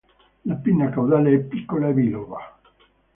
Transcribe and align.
La 0.45 0.55
pinna 0.55 0.89
caudale 0.89 1.31
è 1.31 1.39
piccola 1.41 1.89
e 1.89 1.93
biloba. 1.93 2.59